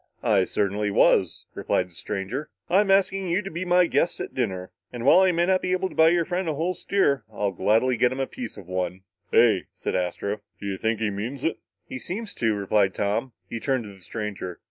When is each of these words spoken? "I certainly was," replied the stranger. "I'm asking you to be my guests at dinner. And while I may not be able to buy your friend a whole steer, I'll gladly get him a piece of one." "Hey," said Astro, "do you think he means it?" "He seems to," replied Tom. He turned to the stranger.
"I 0.23 0.45
certainly 0.45 0.89
was," 0.89 1.45
replied 1.53 1.91
the 1.91 1.93
stranger. 1.93 2.49
"I'm 2.71 2.89
asking 2.89 3.27
you 3.29 3.43
to 3.43 3.51
be 3.51 3.63
my 3.65 3.85
guests 3.85 4.19
at 4.19 4.33
dinner. 4.33 4.71
And 4.91 5.05
while 5.05 5.19
I 5.19 5.31
may 5.31 5.45
not 5.45 5.61
be 5.61 5.73
able 5.73 5.89
to 5.89 5.95
buy 5.95 6.09
your 6.09 6.25
friend 6.25 6.49
a 6.49 6.55
whole 6.55 6.73
steer, 6.73 7.23
I'll 7.31 7.51
gladly 7.51 7.97
get 7.97 8.11
him 8.11 8.19
a 8.19 8.25
piece 8.25 8.57
of 8.57 8.67
one." 8.67 9.01
"Hey," 9.31 9.65
said 9.73 9.93
Astro, 9.93 10.41
"do 10.59 10.65
you 10.65 10.79
think 10.79 10.99
he 11.01 11.11
means 11.11 11.43
it?" 11.43 11.59
"He 11.87 11.99
seems 11.99 12.33
to," 12.33 12.55
replied 12.55 12.95
Tom. 12.95 13.33
He 13.47 13.59
turned 13.59 13.83
to 13.83 13.93
the 13.93 13.99
stranger. 13.99 14.59